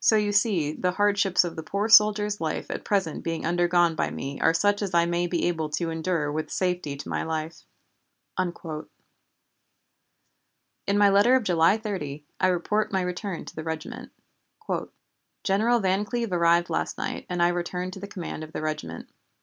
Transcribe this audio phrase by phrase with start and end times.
[0.00, 4.10] So you see the hardships of the poor soldier's life at present being undergone by
[4.10, 7.66] me are such as I may be able to endure with safety to my life!"
[8.38, 8.54] In
[10.96, 14.12] my letter of July 30, I report my return to the regiment:
[15.44, 19.10] "General Van Cleve arrived last night and I returned to the command of the regiment.